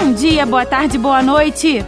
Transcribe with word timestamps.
Bom 0.00 0.12
dia, 0.12 0.46
boa 0.46 0.64
tarde, 0.64 0.96
boa 0.96 1.20
noite! 1.20 1.84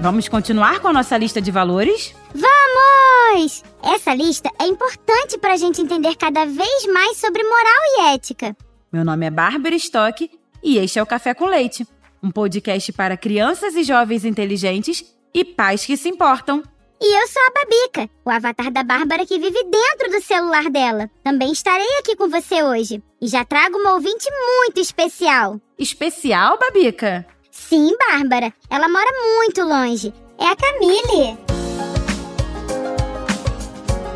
Vamos 0.00 0.28
continuar 0.28 0.80
com 0.80 0.88
a 0.88 0.92
nossa 0.92 1.16
lista 1.16 1.40
de 1.40 1.52
valores? 1.52 2.12
Vamos! 2.34 3.62
Essa 3.80 4.12
lista 4.16 4.50
é 4.60 4.66
importante 4.66 5.38
para 5.38 5.52
a 5.52 5.56
gente 5.56 5.80
entender 5.80 6.16
cada 6.16 6.44
vez 6.44 6.86
mais 6.92 7.18
sobre 7.18 7.40
moral 7.44 7.80
e 7.86 8.14
ética. 8.14 8.56
Meu 8.92 9.04
nome 9.04 9.26
é 9.26 9.30
Bárbara 9.30 9.76
Stock 9.76 10.28
e 10.60 10.76
este 10.76 10.98
é 10.98 11.02
o 11.04 11.06
Café 11.06 11.34
com 11.34 11.46
Leite, 11.46 11.86
um 12.20 12.32
podcast 12.32 12.92
para 12.94 13.16
crianças 13.16 13.76
e 13.76 13.84
jovens 13.84 14.24
inteligentes 14.24 15.14
e 15.32 15.44
pais 15.44 15.86
que 15.86 15.96
se 15.96 16.08
importam. 16.08 16.64
E 17.00 17.16
eu 17.16 17.28
sou 17.28 17.42
a 17.42 17.60
Babica, 17.60 18.12
o 18.24 18.30
avatar 18.30 18.72
da 18.72 18.82
Bárbara 18.82 19.24
que 19.24 19.38
vive 19.38 19.62
dentro 19.62 20.10
do 20.10 20.20
celular 20.20 20.68
dela. 20.68 21.08
Também 21.22 21.52
estarei 21.52 21.98
aqui 22.00 22.16
com 22.16 22.28
você 22.28 22.60
hoje. 22.60 23.00
E 23.20 23.28
já 23.28 23.44
trago 23.44 23.78
uma 23.78 23.94
ouvinte 23.94 24.28
muito 24.58 24.80
especial. 24.80 25.60
Especial, 25.78 26.58
Babica? 26.58 27.24
Sim, 27.52 27.94
Bárbara. 27.98 28.50
Ela 28.70 28.88
mora 28.88 29.10
muito 29.36 29.62
longe. 29.62 30.12
É 30.38 30.46
a 30.46 30.56
Camille. 30.56 31.38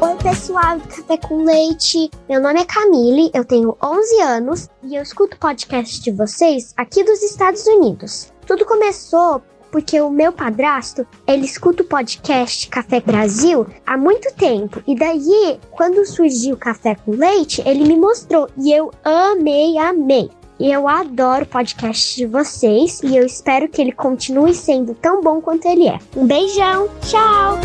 Oi, 0.01 0.17
pessoal 0.23 0.79
do 0.79 0.89
Café 0.89 1.19
com 1.19 1.45
Leite. 1.45 2.11
Meu 2.27 2.41
nome 2.41 2.61
é 2.61 2.65
Camille, 2.65 3.31
eu 3.35 3.45
tenho 3.45 3.77
11 3.83 4.23
anos 4.23 4.69
e 4.83 4.97
eu 4.97 5.03
escuto 5.03 5.37
o 5.37 5.39
podcast 5.39 6.01
de 6.01 6.13
vocês 6.13 6.73
aqui 6.79 7.05
dos 7.05 7.23
Estados 7.23 7.67
Unidos. 7.67 8.33
Tudo 8.47 8.65
começou 8.65 9.43
porque 9.71 10.01
o 10.01 10.09
meu 10.09 10.33
padrasto, 10.33 11.07
ele 11.27 11.45
escuta 11.45 11.83
o 11.83 11.87
podcast 11.87 12.67
Café 12.71 13.01
Brasil 13.01 13.67
há 13.87 13.99
muito 13.99 14.33
tempo. 14.35 14.83
E 14.87 14.97
daí, 14.97 15.61
quando 15.73 16.07
surgiu 16.07 16.55
o 16.55 16.59
Café 16.59 16.95
com 16.95 17.11
Leite, 17.11 17.63
ele 17.67 17.87
me 17.87 17.99
mostrou 17.99 18.49
e 18.57 18.73
eu 18.73 18.91
amei, 19.05 19.77
amei. 19.77 20.31
E 20.59 20.73
eu 20.73 20.89
adoro 20.89 21.45
o 21.45 21.49
podcast 21.49 22.17
de 22.17 22.27
vocês 22.27 23.03
e 23.03 23.15
eu 23.17 23.27
espero 23.27 23.69
que 23.69 23.81
ele 23.81 23.93
continue 23.93 24.55
sendo 24.55 24.95
tão 24.95 25.21
bom 25.21 25.41
quanto 25.41 25.67
ele 25.67 25.87
é. 25.87 25.99
Um 26.17 26.27
beijão, 26.27 26.89
tchau! 27.03 27.59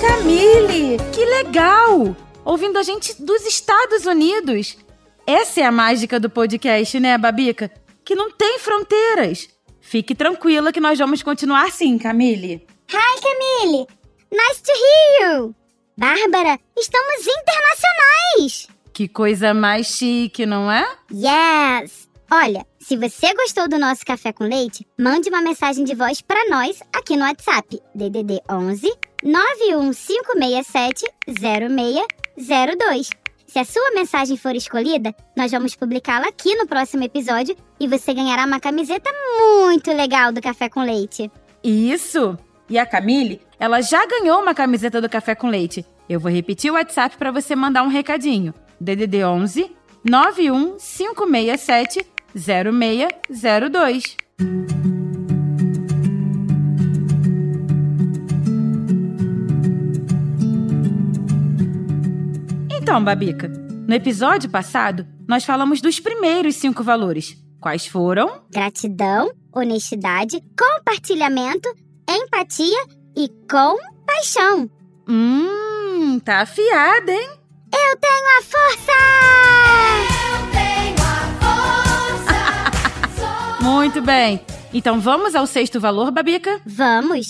Camille, 0.00 0.98
que 1.12 1.24
legal! 1.24 2.14
Ouvindo 2.44 2.78
a 2.78 2.82
gente 2.82 3.22
dos 3.22 3.46
Estados 3.46 4.04
Unidos. 4.04 4.76
Essa 5.26 5.60
é 5.60 5.64
a 5.64 5.72
mágica 5.72 6.20
do 6.20 6.28
podcast, 6.28 6.98
né, 7.00 7.16
Babica? 7.16 7.70
Que 8.04 8.14
não 8.14 8.30
tem 8.30 8.58
fronteiras. 8.58 9.48
Fique 9.80 10.14
tranquila 10.14 10.72
que 10.72 10.80
nós 10.80 10.98
vamos 10.98 11.22
continuar 11.22 11.70
sim, 11.70 11.96
Camille. 11.98 12.66
Hi, 12.90 13.20
Camille! 13.22 13.86
Nice 14.30 14.62
to 14.62 14.72
hear 14.72 15.30
you! 15.30 15.54
Bárbara, 15.96 16.58
estamos 16.76 17.26
internacionais! 17.26 18.71
Que 18.92 19.08
coisa 19.08 19.54
mais 19.54 19.86
chique, 19.86 20.44
não 20.44 20.70
é? 20.70 20.86
Yes! 21.10 22.08
Olha, 22.30 22.66
se 22.78 22.96
você 22.96 23.34
gostou 23.34 23.68
do 23.68 23.78
nosso 23.78 24.04
café 24.06 24.32
com 24.32 24.44
leite, 24.44 24.86
mande 24.98 25.28
uma 25.28 25.42
mensagem 25.42 25.84
de 25.84 25.94
voz 25.94 26.20
para 26.20 26.48
nós 26.48 26.80
aqui 26.92 27.16
no 27.16 27.24
WhatsApp, 27.24 27.80
DDD 27.94 28.40
11 28.50 28.90
91567 29.22 31.04
0602. 31.28 33.10
Se 33.46 33.58
a 33.58 33.64
sua 33.64 33.90
mensagem 33.94 34.36
for 34.38 34.54
escolhida, 34.56 35.14
nós 35.36 35.50
vamos 35.52 35.74
publicá-la 35.74 36.28
aqui 36.28 36.54
no 36.54 36.66
próximo 36.66 37.04
episódio 37.04 37.54
e 37.78 37.86
você 37.86 38.14
ganhará 38.14 38.46
uma 38.46 38.58
camiseta 38.58 39.10
muito 39.46 39.92
legal 39.92 40.32
do 40.32 40.40
Café 40.40 40.70
com 40.70 40.80
Leite. 40.80 41.30
Isso! 41.62 42.38
E 42.68 42.78
a 42.78 42.86
Camille, 42.86 43.42
ela 43.60 43.82
já 43.82 44.06
ganhou 44.06 44.40
uma 44.40 44.54
camiseta 44.54 45.02
do 45.02 45.08
Café 45.08 45.34
com 45.34 45.48
Leite. 45.48 45.84
Eu 46.08 46.18
vou 46.18 46.32
repetir 46.32 46.70
o 46.70 46.74
WhatsApp 46.74 47.16
para 47.18 47.30
você 47.30 47.54
mandar 47.54 47.82
um 47.82 47.88
recadinho. 47.88 48.54
DDD 48.82 49.24
11 49.24 49.74
91567 50.04 52.04
0602. 52.34 54.16
Então, 62.70 63.02
Babica, 63.02 63.48
no 63.48 63.94
episódio 63.94 64.50
passado, 64.50 65.06
nós 65.28 65.44
falamos 65.44 65.80
dos 65.80 66.00
primeiros 66.00 66.56
cinco 66.56 66.82
valores. 66.82 67.36
Quais 67.60 67.86
foram? 67.86 68.42
Gratidão, 68.50 69.30
honestidade, 69.54 70.42
compartilhamento, 70.58 71.72
empatia 72.08 72.84
e 73.16 73.28
compaixão. 73.48 74.68
Hum, 75.08 76.18
tá 76.24 76.40
afiada, 76.40 77.12
hein? 77.12 77.30
Muito 83.92 84.06
bem. 84.06 84.40
Então 84.72 84.98
vamos 84.98 85.34
ao 85.34 85.46
sexto 85.46 85.78
valor, 85.78 86.10
Babica? 86.10 86.62
Vamos! 86.64 87.26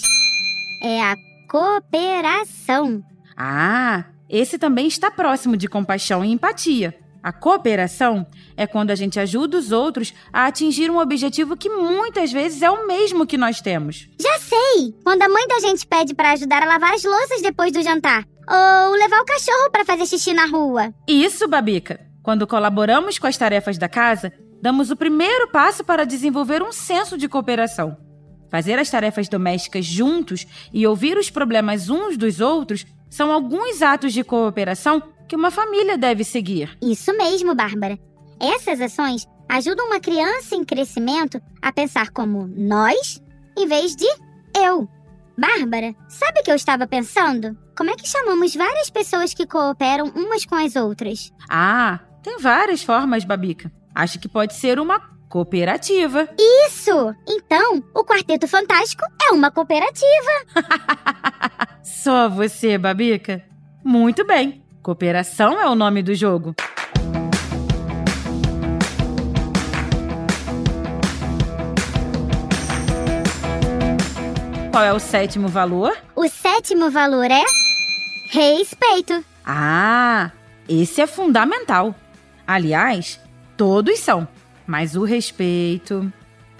É 0.80 1.02
a 1.02 1.16
cooperação. 1.50 3.02
Ah, 3.36 4.04
esse 4.30 4.56
também 4.60 4.86
está 4.86 5.10
próximo 5.10 5.56
de 5.56 5.66
compaixão 5.66 6.24
e 6.24 6.30
empatia. 6.30 6.96
A 7.20 7.32
cooperação 7.32 8.24
é 8.56 8.64
quando 8.64 8.92
a 8.92 8.94
gente 8.94 9.18
ajuda 9.18 9.58
os 9.58 9.72
outros 9.72 10.14
a 10.32 10.46
atingir 10.46 10.88
um 10.88 10.98
objetivo 10.98 11.56
que 11.56 11.68
muitas 11.68 12.30
vezes 12.30 12.62
é 12.62 12.70
o 12.70 12.86
mesmo 12.86 13.26
que 13.26 13.36
nós 13.36 13.60
temos. 13.60 14.08
Já 14.20 14.38
sei! 14.38 14.94
Quando 15.02 15.22
a 15.22 15.28
mãe 15.28 15.48
da 15.48 15.58
gente 15.58 15.84
pede 15.84 16.14
para 16.14 16.30
ajudar 16.30 16.62
a 16.62 16.66
lavar 16.66 16.94
as 16.94 17.02
louças 17.02 17.42
depois 17.42 17.72
do 17.72 17.82
jantar. 17.82 18.24
Ou 18.48 18.92
levar 18.92 19.20
o 19.20 19.26
cachorro 19.26 19.68
para 19.72 19.84
fazer 19.84 20.06
xixi 20.06 20.32
na 20.32 20.46
rua. 20.46 20.94
Isso, 21.08 21.48
Babica. 21.48 21.98
Quando 22.22 22.46
colaboramos 22.46 23.18
com 23.18 23.26
as 23.26 23.36
tarefas 23.36 23.76
da 23.78 23.88
casa, 23.88 24.32
damos 24.62 24.92
o 24.92 24.96
primeiro 24.96 25.48
passo 25.48 25.82
para 25.82 26.06
desenvolver 26.06 26.62
um 26.62 26.70
senso 26.70 27.18
de 27.18 27.28
cooperação. 27.28 27.96
Fazer 28.48 28.78
as 28.78 28.88
tarefas 28.88 29.28
domésticas 29.28 29.84
juntos 29.84 30.46
e 30.72 30.86
ouvir 30.86 31.18
os 31.18 31.28
problemas 31.28 31.90
uns 31.90 32.16
dos 32.16 32.40
outros 32.40 32.86
são 33.10 33.32
alguns 33.32 33.82
atos 33.82 34.12
de 34.12 34.22
cooperação 34.22 35.02
que 35.28 35.34
uma 35.34 35.50
família 35.50 35.98
deve 35.98 36.22
seguir. 36.22 36.78
Isso 36.80 37.16
mesmo, 37.16 37.54
Bárbara. 37.54 37.98
Essas 38.40 38.80
ações 38.80 39.26
ajudam 39.48 39.86
uma 39.86 40.00
criança 40.00 40.54
em 40.54 40.64
crescimento 40.64 41.40
a 41.60 41.72
pensar 41.72 42.10
como 42.10 42.46
nós 42.56 43.20
em 43.58 43.66
vez 43.66 43.96
de 43.96 44.06
eu. 44.56 44.88
Bárbara, 45.36 45.94
sabe 46.08 46.40
o 46.40 46.42
que 46.42 46.50
eu 46.50 46.54
estava 46.54 46.86
pensando? 46.86 47.56
Como 47.76 47.90
é 47.90 47.94
que 47.94 48.08
chamamos 48.08 48.54
várias 48.54 48.90
pessoas 48.90 49.34
que 49.34 49.46
cooperam 49.46 50.12
umas 50.14 50.44
com 50.44 50.54
as 50.54 50.76
outras? 50.76 51.32
Ah, 51.50 52.00
tem 52.22 52.38
várias 52.38 52.82
formas, 52.82 53.24
Babica. 53.24 53.72
Acho 53.94 54.18
que 54.18 54.28
pode 54.28 54.54
ser 54.54 54.80
uma 54.80 55.00
cooperativa. 55.28 56.28
Isso! 56.66 57.14
Então, 57.28 57.82
o 57.94 58.04
Quarteto 58.04 58.48
Fantástico 58.48 59.02
é 59.28 59.32
uma 59.32 59.50
cooperativa. 59.50 60.30
Só 61.82 62.28
você, 62.28 62.78
Babica? 62.78 63.42
Muito 63.84 64.26
bem. 64.26 64.62
Cooperação 64.82 65.60
é 65.60 65.66
o 65.68 65.74
nome 65.74 66.02
do 66.02 66.14
jogo. 66.14 66.54
Qual 74.70 74.82
é 74.82 74.92
o 74.92 74.98
sétimo 74.98 75.48
valor? 75.48 75.94
O 76.16 76.26
sétimo 76.28 76.90
valor 76.90 77.30
é 77.30 77.44
respeito. 78.30 79.22
Ah, 79.44 80.30
esse 80.66 81.02
é 81.02 81.06
fundamental. 81.06 81.94
Aliás, 82.46 83.20
todos 83.56 83.98
são, 83.98 84.26
mas 84.66 84.96
o 84.96 85.04
respeito. 85.04 86.12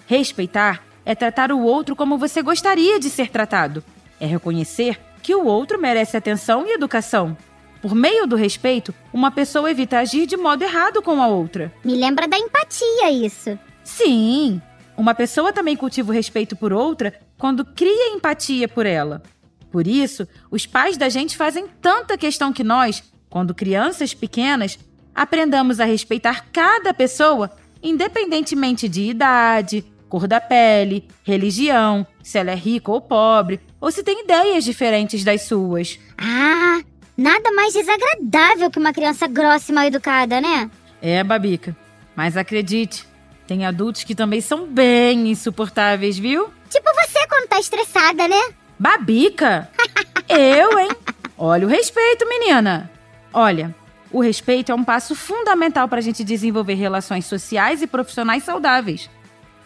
Respeitar 0.07 0.83
é 1.05 1.15
tratar 1.15 1.53
o 1.53 1.61
outro 1.61 1.97
como 1.97 2.19
você 2.19 2.43
gostaria 2.43 2.99
de 2.99 3.11
ser 3.11 3.31
tratado. 3.31 3.83
É 4.21 4.27
reconhecer 4.27 5.01
que 5.23 5.35
o 5.35 5.45
outro 5.45 5.81
merece 5.81 6.17
atenção 6.17 6.67
e 6.67 6.75
educação. 6.75 7.37
Por 7.81 7.95
meio 7.95 8.27
do 8.27 8.37
respeito, 8.37 8.95
uma 9.13 9.31
pessoa 9.31 9.71
evita 9.71 9.99
agir 9.99 10.27
de 10.27 10.37
modo 10.37 10.63
errado 10.63 11.03
com 11.03 11.21
a 11.21 11.27
outra. 11.27 11.73
Me 11.85 11.97
lembra 11.97 12.29
da 12.29 12.39
empatia 12.39 13.11
isso. 13.11 13.59
Sim, 13.83 14.63
uma 14.97 15.15
pessoa 15.15 15.53
também 15.53 15.77
cultiva 15.77 16.11
o 16.11 16.15
respeito 16.15 16.55
por 16.55 16.73
outra 16.73 17.15
quando 17.37 17.65
cria 17.65 18.15
empatia 18.15 18.69
por 18.69 18.87
ela. 18.87 19.23
Por 19.71 19.87
isso, 19.87 20.29
os 20.51 20.67
pais 20.67 20.97
da 20.97 21.09
gente 21.09 21.37
fazem 21.37 21.67
tanta 21.81 22.19
questão 22.19 22.53
que 22.53 22.63
nós, 22.63 23.03
quando 23.29 23.55
crianças 23.55 24.15
pequenas, 24.15 24.79
aprendamos 25.15 25.81
a 25.81 25.85
respeitar 25.85 26.47
cada 26.53 26.93
pessoa, 26.95 27.51
independentemente 27.83 28.89
de 28.89 29.03
idade, 29.03 29.85
cor 30.09 30.27
da 30.27 30.41
pele, 30.41 31.09
religião, 31.25 32.07
se 32.23 32.39
ela 32.39 32.51
é 32.51 32.55
rica 32.55 32.91
ou 32.91 33.01
pobre, 33.01 33.61
ou 33.81 33.91
se 33.91 34.03
tem 34.03 34.25
ideias 34.25 34.65
diferentes 34.65 35.25
das 35.25 35.43
suas. 35.43 35.99
Ah, 36.19 36.81
nada 37.17 37.51
mais 37.53 37.73
desagradável 37.73 38.71
que 38.71 38.79
uma 38.79 38.93
criança 38.93 39.27
grossa 39.27 39.73
e 39.73 39.75
mal 39.75 39.85
educada, 39.85 40.41
né? 40.41 40.71
É, 41.01 41.23
Babica. 41.25 41.77
Mas 42.15 42.37
acredite, 42.37 43.07
tem 43.47 43.65
adultos 43.65 44.05
que 44.05 44.15
também 44.15 44.41
são 44.41 44.67
bem 44.67 45.31
insuportáveis, 45.31 46.19
viu? 46.19 46.51
Tipo 46.69 46.89
você 46.95 47.27
quando 47.27 47.49
tá 47.49 47.59
estressada, 47.59 48.29
né? 48.29 48.41
Babica? 48.79 49.69
Eu, 50.29 50.79
hein? 50.79 50.91
Olha 51.37 51.67
o 51.67 51.71
respeito, 51.71 52.29
menina. 52.29 52.91
Olha, 53.33 53.75
o 54.13 54.21
respeito 54.21 54.71
é 54.71 54.75
um 54.75 54.85
passo 54.85 55.15
fundamental 55.15 55.89
para 55.89 55.99
a 55.99 56.03
gente 56.03 56.23
desenvolver 56.23 56.75
relações 56.75 57.25
sociais 57.25 57.83
e 57.83 57.87
profissionais 57.87 58.45
saudáveis. 58.45 59.09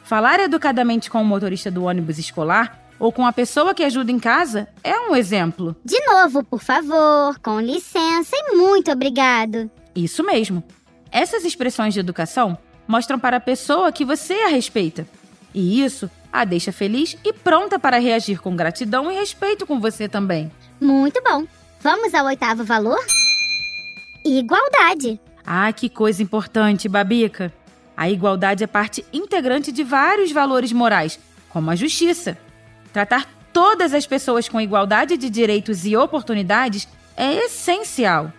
Falar 0.04 0.38
educadamente 0.38 1.10
com 1.10 1.20
o 1.20 1.24
motorista 1.24 1.70
do 1.70 1.84
ônibus 1.84 2.18
escolar 2.18 2.80
ou 2.98 3.12
com 3.12 3.26
a 3.26 3.32
pessoa 3.32 3.74
que 3.74 3.82
ajuda 3.82 4.12
em 4.12 4.18
casa 4.18 4.68
é 4.82 4.98
um 5.00 5.16
exemplo. 5.16 5.74
De 5.84 5.98
novo, 6.06 6.44
por 6.44 6.62
favor, 6.62 7.38
com 7.40 7.60
licença 7.60 8.34
e 8.34 8.56
muito 8.56 8.90
obrigado. 8.90 9.70
Isso 9.94 10.22
mesmo. 10.22 10.62
Essas 11.10 11.44
expressões 11.44 11.92
de 11.92 12.00
educação 12.00 12.56
mostram 12.86 13.18
para 13.18 13.38
a 13.38 13.40
pessoa 13.40 13.90
que 13.90 14.04
você 14.04 14.34
a 14.34 14.48
respeita. 14.48 15.06
E 15.52 15.82
isso 15.82 16.08
a 16.32 16.44
deixa 16.44 16.70
feliz 16.70 17.16
e 17.24 17.32
pronta 17.32 17.78
para 17.78 17.98
reagir 17.98 18.40
com 18.40 18.54
gratidão 18.54 19.10
e 19.10 19.14
respeito 19.14 19.66
com 19.66 19.80
você 19.80 20.08
também. 20.08 20.52
Muito 20.80 21.20
bom. 21.22 21.44
Vamos 21.80 22.14
ao 22.14 22.26
oitavo 22.26 22.62
valor? 22.62 22.98
Igualdade. 24.26 25.20
Ah, 25.46 25.72
que 25.72 25.88
coisa 25.88 26.20
importante, 26.20 26.88
Babica! 26.88 27.52
A 27.96 28.10
igualdade 28.10 28.64
é 28.64 28.66
parte 28.66 29.04
integrante 29.12 29.70
de 29.70 29.84
vários 29.84 30.32
valores 30.32 30.72
morais, 30.72 31.18
como 31.48 31.70
a 31.70 31.76
justiça. 31.76 32.36
Tratar 32.92 33.28
todas 33.52 33.94
as 33.94 34.04
pessoas 34.04 34.48
com 34.48 34.60
igualdade 34.60 35.16
de 35.16 35.30
direitos 35.30 35.86
e 35.86 35.96
oportunidades 35.96 36.88
é 37.16 37.44
essencial. 37.44 38.32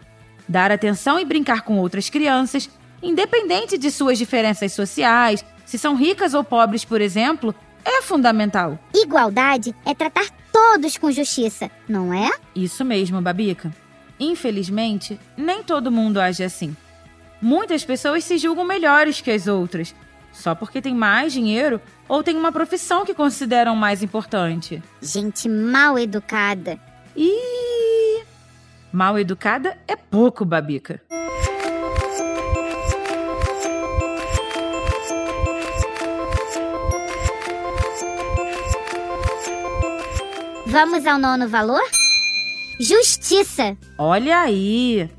Dar 0.47 0.71
atenção 0.71 1.17
e 1.17 1.25
brincar 1.25 1.61
com 1.61 1.77
outras 1.77 2.09
crianças, 2.09 2.69
independente 3.01 3.77
de 3.77 3.89
suas 3.89 4.17
diferenças 4.17 4.73
sociais, 4.73 5.45
se 5.65 5.77
são 5.77 5.95
ricas 5.95 6.33
ou 6.33 6.43
pobres, 6.43 6.83
por 6.83 6.99
exemplo, 6.99 7.55
é 7.85 8.01
fundamental. 8.01 8.77
Igualdade 8.93 9.73
é 9.85 9.95
tratar 9.95 10.27
todos 10.51 10.97
com 10.97 11.09
justiça, 11.11 11.71
não 11.87 12.13
é? 12.13 12.29
Isso 12.53 12.83
mesmo, 12.83 13.21
Babica. 13.21 13.73
Infelizmente, 14.19 15.19
nem 15.35 15.63
todo 15.63 15.91
mundo 15.91 16.19
age 16.19 16.43
assim. 16.43 16.75
Muitas 17.41 17.85
pessoas 17.85 18.23
se 18.23 18.37
julgam 18.37 18.65
melhores 18.65 19.21
que 19.21 19.29
as 19.29 19.47
outras, 19.47 19.93
só 20.31 20.55
porque 20.55 20.81
têm 20.81 20.95
mais 20.95 21.31
dinheiro 21.31 21.79
ou 22.07 22.23
têm 22.23 22.35
uma 22.35 22.51
profissão 22.51 23.05
que 23.05 23.13
consideram 23.13 23.75
mais 23.75 24.01
importante. 24.01 24.81
Gente 25.01 25.47
mal 25.47 25.99
educada. 25.99 26.79
E 27.15 28.23
mal 28.91 29.19
educada 29.19 29.77
é 29.87 29.95
pouco, 29.95 30.43
Babica. 30.45 31.01
Vamos 40.65 41.07
ao 41.07 41.17
nono 41.17 41.47
valor? 41.47 41.81
Justiça. 42.79 43.75
Olha 43.97 44.39
aí! 44.39 45.09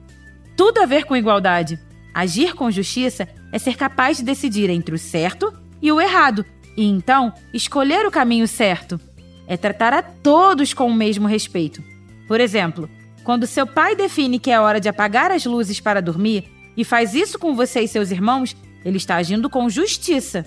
Tudo 0.56 0.78
a 0.78 0.87
ver 0.87 1.05
com 1.05 1.16
igualdade. 1.16 1.76
Agir 2.14 2.55
com 2.55 2.70
justiça 2.70 3.28
é 3.52 3.58
ser 3.58 3.76
capaz 3.76 4.19
de 4.19 4.22
decidir 4.22 4.70
entre 4.70 4.94
o 4.94 4.99
certo 4.99 5.52
e 5.82 5.90
o 5.90 6.00
errado, 6.00 6.44
e 6.76 6.84
então 6.84 7.32
escolher 7.52 8.06
o 8.06 8.12
caminho 8.12 8.46
certo. 8.46 9.00
É 9.46 9.56
tratar 9.56 9.93
a 9.93 10.02
todos 10.02 10.72
com 10.72 10.87
o 10.87 10.94
mesmo 10.94 11.26
respeito. 11.26 11.82
Por 12.28 12.40
exemplo, 12.40 12.88
quando 13.25 13.46
seu 13.46 13.66
pai 13.66 13.96
define 13.96 14.38
que 14.38 14.52
é 14.52 14.60
hora 14.60 14.81
de 14.81 14.88
apagar 14.88 15.32
as 15.32 15.44
luzes 15.44 15.81
para 15.81 16.00
dormir 16.00 16.49
e 16.76 16.84
faz 16.84 17.12
isso 17.12 17.40
com 17.40 17.56
você 17.56 17.81
e 17.81 17.88
seus 17.88 18.12
irmãos, 18.12 18.56
ele 18.84 18.99
está 18.99 19.16
agindo 19.16 19.50
com 19.50 19.69
justiça. 19.69 20.46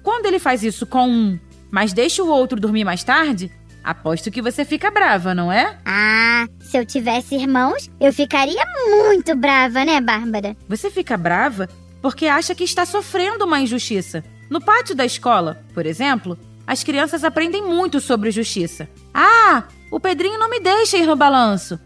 Quando 0.00 0.26
ele 0.26 0.38
faz 0.38 0.62
isso 0.62 0.86
com 0.86 1.08
um, 1.08 1.38
mas 1.72 1.92
deixa 1.92 2.22
o 2.22 2.28
outro 2.28 2.60
dormir 2.60 2.84
mais 2.84 3.02
tarde, 3.02 3.50
aposto 3.86 4.32
que 4.32 4.42
você 4.42 4.64
fica 4.64 4.90
brava, 4.90 5.32
não 5.32 5.50
é? 5.52 5.78
Ah, 5.84 6.46
se 6.60 6.76
eu 6.76 6.84
tivesse 6.84 7.36
irmãos, 7.36 7.88
eu 8.00 8.12
ficaria 8.12 8.64
muito 8.90 9.36
brava, 9.36 9.84
né, 9.84 10.00
Bárbara? 10.00 10.56
Você 10.68 10.90
fica 10.90 11.16
brava 11.16 11.68
porque 12.02 12.26
acha 12.26 12.52
que 12.52 12.64
está 12.64 12.84
sofrendo 12.84 13.44
uma 13.44 13.60
injustiça. 13.60 14.24
No 14.50 14.60
pátio 14.60 14.94
da 14.94 15.04
escola, 15.04 15.64
por 15.72 15.86
exemplo, 15.86 16.36
as 16.66 16.82
crianças 16.82 17.22
aprendem 17.22 17.62
muito 17.62 18.00
sobre 18.00 18.32
justiça. 18.32 18.88
Ah, 19.14 19.64
o 19.90 20.00
Pedrinho 20.00 20.38
não 20.38 20.50
me 20.50 20.58
deixa 20.58 20.96
ir 20.96 21.06
no 21.06 21.14
balanço. 21.14 21.78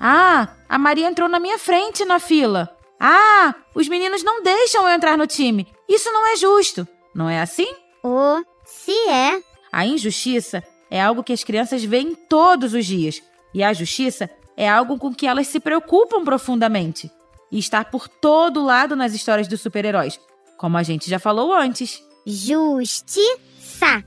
Ah, 0.00 0.48
a 0.66 0.78
Maria 0.78 1.06
entrou 1.06 1.28
na 1.28 1.38
minha 1.38 1.58
frente 1.58 2.02
na 2.06 2.18
fila. 2.18 2.74
Ah, 2.98 3.54
os 3.74 3.88
meninos 3.88 4.22
não 4.22 4.42
deixam 4.42 4.88
eu 4.88 4.94
entrar 4.94 5.18
no 5.18 5.26
time. 5.26 5.66
Isso 5.86 6.10
não 6.10 6.26
é 6.26 6.36
justo. 6.36 6.88
Não 7.14 7.28
é 7.28 7.40
assim? 7.40 7.68
Oh, 8.02 8.42
se 8.64 8.92
é. 9.08 9.38
A 9.70 9.84
injustiça 9.84 10.62
é 10.90 11.00
algo 11.00 11.24
que 11.24 11.32
as 11.32 11.44
crianças 11.44 11.84
veem 11.84 12.14
todos 12.14 12.74
os 12.74 12.86
dias. 12.86 13.22
E 13.54 13.62
a 13.62 13.72
justiça 13.72 14.30
é 14.56 14.68
algo 14.68 14.98
com 14.98 15.14
que 15.14 15.26
elas 15.26 15.46
se 15.48 15.60
preocupam 15.60 16.24
profundamente. 16.24 17.10
E 17.50 17.58
está 17.58 17.84
por 17.84 18.08
todo 18.08 18.64
lado 18.64 18.96
nas 18.96 19.14
histórias 19.14 19.48
dos 19.48 19.60
super-heróis, 19.60 20.18
como 20.56 20.76
a 20.76 20.82
gente 20.82 21.08
já 21.08 21.18
falou 21.18 21.52
antes. 21.52 22.02
Justiça. 22.26 24.04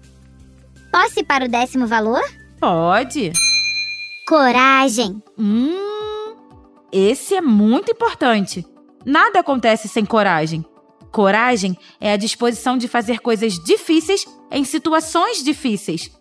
Posso 0.92 1.20
ir 1.20 1.24
para 1.24 1.46
o 1.46 1.50
décimo 1.50 1.88
valor? 1.88 2.22
Pode. 2.60 3.32
Coragem. 4.28 5.24
Hum, 5.38 6.36
esse 6.92 7.36
é 7.36 7.42
muito 7.42 7.92
importante. 7.92 8.66
Nada 9.06 9.40
acontece 9.40 9.88
sem 9.88 10.06
coragem. 10.06 10.66
Coragem 11.12 11.78
é 12.00 12.14
a 12.14 12.18
disposição 12.18 12.78
de 12.78 12.88
fazer 12.88 13.20
coisas 13.20 13.54
difíceis 13.64 14.26
em 14.52 14.64
situações 14.64 15.44
difíceis. 15.44 16.12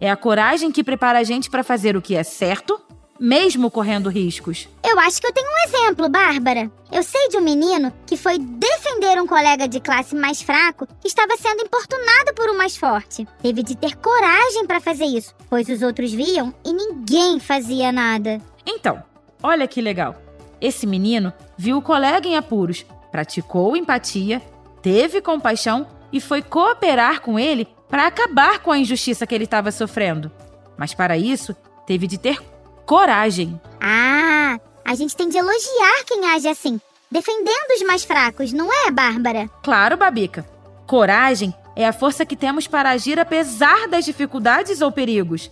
É 0.00 0.10
a 0.10 0.16
coragem 0.16 0.70
que 0.70 0.84
prepara 0.84 1.18
a 1.18 1.24
gente 1.24 1.50
para 1.50 1.64
fazer 1.64 1.96
o 1.96 2.02
que 2.02 2.14
é 2.14 2.22
certo, 2.22 2.80
mesmo 3.18 3.68
correndo 3.68 4.08
riscos. 4.08 4.68
Eu 4.88 4.96
acho 5.00 5.20
que 5.20 5.26
eu 5.26 5.32
tenho 5.32 5.48
um 5.48 5.68
exemplo, 5.68 6.08
Bárbara. 6.08 6.70
Eu 6.92 7.02
sei 7.02 7.28
de 7.28 7.36
um 7.36 7.40
menino 7.40 7.92
que 8.06 8.16
foi 8.16 8.38
defender 8.38 9.20
um 9.20 9.26
colega 9.26 9.66
de 9.66 9.80
classe 9.80 10.14
mais 10.14 10.40
fraco 10.40 10.86
que 11.00 11.08
estava 11.08 11.36
sendo 11.36 11.62
importunado 11.62 12.32
por 12.34 12.48
um 12.48 12.56
mais 12.56 12.76
forte. 12.76 13.26
Teve 13.42 13.64
de 13.64 13.76
ter 13.76 13.96
coragem 13.96 14.66
para 14.66 14.80
fazer 14.80 15.04
isso, 15.04 15.34
pois 15.50 15.68
os 15.68 15.82
outros 15.82 16.12
viam 16.12 16.54
e 16.64 16.72
ninguém 16.72 17.40
fazia 17.40 17.90
nada. 17.90 18.40
Então, 18.64 19.02
olha 19.42 19.66
que 19.66 19.80
legal. 19.80 20.14
Esse 20.60 20.86
menino 20.86 21.32
viu 21.56 21.78
o 21.78 21.82
colega 21.82 22.28
em 22.28 22.36
apuros, 22.36 22.86
praticou 23.10 23.76
empatia, 23.76 24.40
teve 24.80 25.20
compaixão 25.20 25.88
e 26.12 26.20
foi 26.20 26.40
cooperar 26.40 27.20
com 27.20 27.38
ele 27.38 27.66
para 27.88 28.06
acabar 28.06 28.60
com 28.60 28.70
a 28.70 28.78
injustiça 28.78 29.26
que 29.26 29.34
ele 29.34 29.44
estava 29.44 29.70
sofrendo. 29.70 30.30
Mas 30.76 30.94
para 30.94 31.16
isso, 31.16 31.56
teve 31.86 32.06
de 32.06 32.18
ter 32.18 32.40
coragem. 32.86 33.60
Ah, 33.80 34.58
a 34.84 34.94
gente 34.94 35.16
tem 35.16 35.28
de 35.28 35.36
elogiar 35.36 36.04
quem 36.06 36.24
age 36.30 36.48
assim, 36.48 36.80
defendendo 37.10 37.74
os 37.74 37.86
mais 37.86 38.04
fracos, 38.04 38.52
não 38.52 38.72
é, 38.72 38.90
Bárbara? 38.90 39.48
Claro, 39.62 39.96
Babica. 39.96 40.46
Coragem 40.86 41.54
é 41.76 41.86
a 41.86 41.92
força 41.92 42.24
que 42.24 42.36
temos 42.36 42.66
para 42.66 42.90
agir 42.90 43.18
apesar 43.18 43.88
das 43.88 44.04
dificuldades 44.04 44.80
ou 44.80 44.90
perigos. 44.90 45.50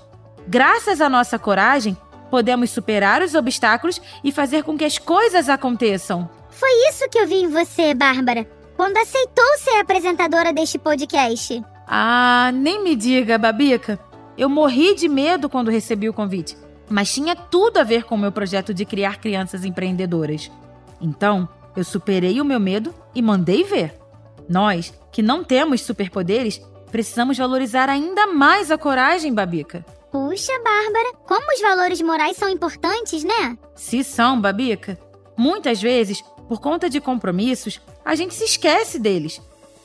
Graças 0.49 1.01
à 1.01 1.09
nossa 1.09 1.39
coragem, 1.39 1.97
podemos 2.31 2.71
superar 2.71 3.23
os 3.23 3.35
obstáculos 3.35 4.01
e 4.25 4.33
fazer 4.33 4.63
com 4.63 4.77
que 4.77 4.85
as 4.85 4.99
coisas 4.99 5.49
aconteçam. 5.49 6.29
Foi 6.51 6.71
isso 6.89 7.09
que 7.11 7.19
eu 7.19 7.27
vi 7.27 7.43
em 7.43 7.49
você, 7.49 7.93
Bárbara, 7.95 8.49
quando 8.77 8.97
aceitou 8.97 9.45
ser 9.59 9.79
apresentadora 9.79 10.53
deste 10.53 10.79
podcast. 10.79 11.63
Ah, 11.87 12.51
nem 12.53 12.83
me 12.83 12.97
diga, 12.97 13.39
Babica. 13.39 13.99
Eu 14.37 14.49
morri 14.49 14.95
de 14.95 15.09
medo 15.09 15.49
quando 15.49 15.71
recebi 15.71 16.09
o 16.09 16.13
convite, 16.13 16.57
mas 16.91 17.13
tinha 17.13 17.35
tudo 17.35 17.79
a 17.79 17.83
ver 17.83 18.05
com 18.05 18.15
o 18.15 18.19
meu 18.19 18.33
projeto 18.33 18.75
de 18.75 18.85
criar 18.85 19.19
crianças 19.19 19.65
empreendedoras. 19.65 20.51
Então, 21.01 21.49
eu 21.77 21.85
superei 21.85 22.41
o 22.41 22.45
meu 22.45 22.61
medo 22.61 22.95
e 23.15 23.23
mandei 23.23 23.65
ver. 23.65 23.95
Nós, 24.49 24.93
que 25.11 25.23
não 25.23 25.43
temos 25.43 25.83
superpoderes, 25.83 26.61
precisamos 26.91 27.39
valorizar 27.39 27.89
ainda 27.89 28.27
mais 28.27 28.71
a 28.71 28.79
coragem, 28.79 29.33
Babica. 29.33 29.85
Puxa, 30.11 30.53
Bárbara, 30.63 31.13
como 31.27 31.53
os 31.53 31.61
valores 31.61 32.01
morais 32.01 32.37
são 32.37 32.49
importantes, 32.49 33.25
né? 33.25 33.59
Se 33.75 34.03
são, 34.05 34.41
Babica. 34.41 34.99
Muitas 35.37 35.83
vezes, 35.83 36.23
por 36.49 36.61
conta 36.61 36.89
de 36.89 37.01
compromissos, 37.01 37.81
a 38.05 38.15
gente 38.15 38.35
se 38.35 38.45
esquece 38.45 38.99
deles. 38.99 39.41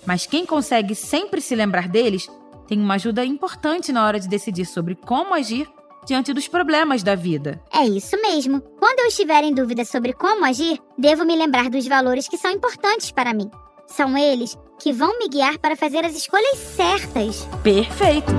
Mas 0.05 0.25
quem 0.25 0.45
consegue 0.45 0.95
sempre 0.95 1.41
se 1.41 1.55
lembrar 1.55 1.87
deles 1.87 2.27
tem 2.67 2.79
uma 2.79 2.95
ajuda 2.95 3.23
importante 3.25 3.91
na 3.91 4.05
hora 4.05 4.19
de 4.19 4.27
decidir 4.27 4.65
sobre 4.65 4.95
como 4.95 5.33
agir 5.33 5.69
diante 6.05 6.33
dos 6.33 6.47
problemas 6.47 7.03
da 7.03 7.15
vida. 7.15 7.61
É 7.71 7.85
isso 7.85 8.19
mesmo. 8.21 8.61
Quando 8.79 8.99
eu 8.99 9.07
estiver 9.07 9.43
em 9.43 9.53
dúvida 9.53 9.85
sobre 9.85 10.13
como 10.13 10.45
agir, 10.45 10.79
devo 10.97 11.25
me 11.25 11.35
lembrar 11.35 11.69
dos 11.69 11.87
valores 11.87 12.27
que 12.27 12.37
são 12.37 12.51
importantes 12.51 13.11
para 13.11 13.33
mim. 13.33 13.49
São 13.87 14.17
eles 14.17 14.57
que 14.79 14.91
vão 14.91 15.19
me 15.19 15.27
guiar 15.27 15.59
para 15.59 15.75
fazer 15.75 16.03
as 16.05 16.15
escolhas 16.15 16.57
certas. 16.57 17.47
Perfeito! 17.61 18.31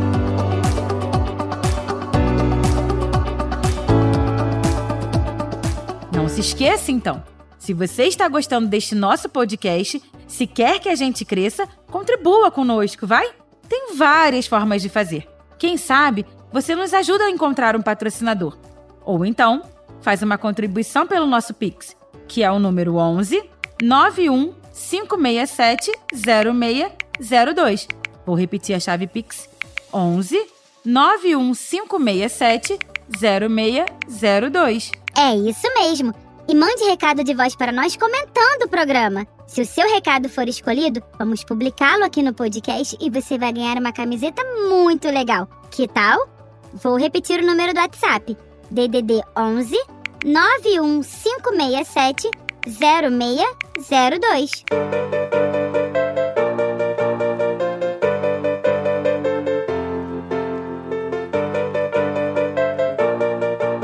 Não 6.13 6.29
se 6.29 6.41
esqueça, 6.41 6.91
então. 6.91 7.23
Se 7.59 7.73
você 7.73 8.05
está 8.05 8.27
gostando 8.29 8.67
deste 8.67 8.95
nosso 8.95 9.29
podcast, 9.29 10.03
se 10.33 10.47
quer 10.47 10.81
que 10.81 10.89
a 10.89 10.95
gente 10.95 11.27
cresça, 11.27 11.69
contribua 11.91 12.51
conosco, 12.51 13.07
vai? 13.07 13.33
Tem 13.69 13.95
várias 13.95 14.47
formas 14.47 14.81
de 14.81 14.89
fazer. 14.89 15.29
Quem 15.59 15.77
sabe 15.77 16.25
você 16.51 16.75
nos 16.75 16.95
ajuda 16.95 17.25
a 17.25 17.31
encontrar 17.31 17.77
um 17.77 17.83
patrocinador. 17.83 18.57
Ou 19.05 19.27
então, 19.27 19.61
faz 20.01 20.23
uma 20.23 20.39
contribuição 20.39 21.07
pelo 21.07 21.27
nosso 21.27 21.53
Pix, 21.53 21.95
que 22.27 22.43
é 22.43 22.51
o 22.51 22.59
número 22.59 22.97
11 22.97 23.45
91 23.83 24.55
567 24.73 25.93
0602. 26.15 27.87
Vou 28.25 28.35
repetir 28.35 28.75
a 28.75 28.81
chave 28.81 29.07
Pix: 29.07 29.51
11 29.93 30.47
91567 30.83 32.79
0602. 33.19 34.93
É 35.15 35.37
isso 35.37 35.69
mesmo. 35.75 36.22
E 36.49 36.55
mande 36.55 36.85
recado 36.85 37.23
de 37.23 37.35
voz 37.35 37.55
para 37.55 37.71
nós 37.73 37.95
comentando 37.97 38.63
o 38.65 38.69
programa. 38.69 39.27
Se 39.47 39.63
o 39.63 39.67
seu 39.67 39.89
recado 39.89 40.29
for 40.29 40.49
escolhido, 40.49 41.01
vamos 41.19 41.45
publicá-lo 41.45 42.05
aqui 42.05 42.23
no 42.23 42.35
podcast 42.35 42.97
e 43.01 43.09
você 43.11 43.39
vai 43.39 43.53
ganhar 43.53 43.79
uma 43.79 43.93
camiseta 43.93 44.43
muito 44.69 45.09
legal. 45.09 45.49
Que 45.71 45.87
tal? 45.87 46.29
Vou 46.73 46.99
repetir 46.99 47.41
o 47.41 47.47
número 47.47 47.73
do 47.75 47.81
WhatsApp: 47.81 48.37
DDD 48.71 49.23
11 49.37 49.77
91567 50.25 52.31
0602. 52.67 54.65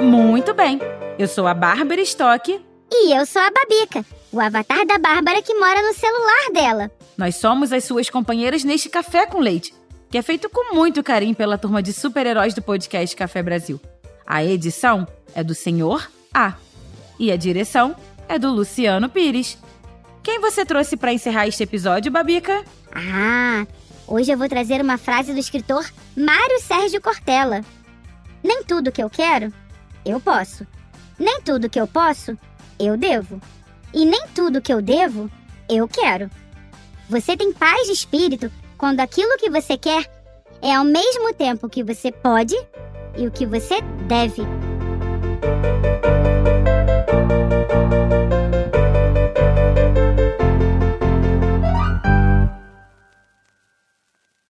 Muito 0.01 0.55
bem. 0.55 0.79
Eu 1.19 1.27
sou 1.27 1.49
a 1.49 1.53
Bárbara 1.55 2.01
Stock. 2.03 2.65
E 2.93 3.13
eu 3.13 3.27
sou 3.27 3.43
a 3.43 3.51
Babica, 3.51 4.07
o 4.31 4.41
avatar 4.41 4.87
da 4.87 4.99
Bárbara 4.99 5.43
que 5.43 5.53
mora 5.53 5.83
no 5.83 5.93
celular 5.93 6.53
dela. 6.55 6.91
Nós 7.17 7.35
somos 7.35 7.73
as 7.73 7.83
suas 7.83 8.09
companheiras 8.09 8.63
neste 8.63 8.89
Café 8.89 9.27
com 9.27 9.41
Leite, 9.41 9.75
que 10.09 10.17
é 10.17 10.23
feito 10.23 10.49
com 10.49 10.73
muito 10.77 11.03
carinho 11.03 11.35
pela 11.35 11.59
turma 11.59 11.83
de 11.83 11.93
super-heróis 11.93 12.55
do 12.55 12.63
podcast 12.63 13.17
Café 13.17 13.43
Brasil. 13.43 13.81
A 14.25 14.45
edição 14.45 15.09
é 15.35 15.43
do 15.43 15.57
Senhor 15.57 16.09
A. 16.33 16.55
E 17.19 17.33
a 17.33 17.37
direção 17.37 17.97
é 18.29 18.39
do 18.39 18.53
Luciano 18.53 19.09
Pires. 19.09 19.59
Quem 20.23 20.39
você 20.39 20.65
trouxe 20.65 20.97
para 20.97 21.13
encerrar 21.13 21.49
este 21.49 21.65
episódio, 21.65 22.13
Babica? 22.13 22.65
Ah, 22.95 23.67
hoje 24.07 24.31
eu 24.31 24.39
vou 24.39 24.49
trazer 24.49 24.81
uma 24.81 24.97
frase 24.97 25.33
do 25.33 25.41
escritor 25.41 25.85
Mário 26.17 26.61
Sérgio 26.61 27.03
Cortella. 27.03 27.63
Nem 28.41 28.63
tudo 28.63 28.93
que 28.93 29.03
eu 29.03 29.11
quero, 29.11 29.53
eu 30.07 30.21
posso. 30.21 30.65
Nem 31.19 31.41
tudo 31.43 31.69
que 31.69 31.81
eu 31.81 31.87
posso, 31.87 32.39
eu 32.79 32.97
devo. 32.97 33.41
E 33.93 34.05
nem 34.05 34.27
tudo 34.35 34.61
que 34.61 34.73
eu 34.73 34.81
devo, 34.81 35.31
eu 35.69 35.89
quero. 35.89 36.31
Você 37.09 37.37
tem 37.37 37.53
paz 37.53 37.87
de 37.87 37.93
espírito 37.93 38.51
quando 38.77 39.01
aquilo 39.01 39.37
que 39.39 39.51
você 39.51 39.77
quer 39.77 40.09
é 40.61 40.75
ao 40.75 40.85
mesmo 40.85 41.33
tempo 41.35 41.69
que 41.69 41.83
você 41.83 42.13
pode 42.13 42.55
e 43.17 43.27
o 43.27 43.31
que 43.31 43.47
você 43.47 43.81
deve. 44.07 44.43